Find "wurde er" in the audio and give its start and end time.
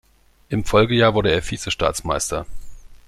1.13-1.43